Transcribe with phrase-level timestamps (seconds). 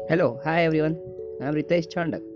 [0.00, 0.96] Hello, hi everyone.
[1.40, 2.31] I'm Ritesh Chandak.